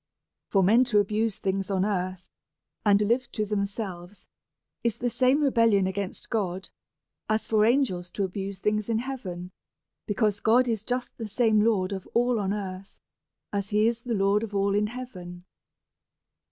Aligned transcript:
For 0.49 0.63
men 0.63 0.83
to 0.85 0.97
abuse 0.97 1.37
things 1.37 1.69
on 1.69 1.85
earth, 1.85 2.27
and 2.83 2.99
live 3.01 3.31
to 3.33 3.45
themselves, 3.45 4.27
is 4.83 4.97
the 4.97 5.11
same 5.11 5.43
re 5.43 5.51
bellion 5.51 5.87
against 5.87 6.31
God 6.31 6.69
as 7.29 7.45
for 7.47 7.63
angels 7.65 8.09
to 8.13 8.23
abuse 8.23 8.57
things 8.57 8.89
in 8.89 8.97
heaven; 8.97 9.51
because 10.07 10.39
God 10.39 10.67
is 10.67 10.83
just 10.83 11.15
the 11.19 11.27
same 11.27 11.63
Lord 11.63 11.93
of 11.93 12.07
all 12.15 12.39
on 12.39 12.51
earth, 12.51 12.97
as 13.53 13.69
he 13.69 13.85
is 13.85 14.01
the 14.01 14.15
Lord 14.15 14.41
of 14.41 14.55
all 14.55 14.73
in 14.73 14.87
heaven. 14.87 15.45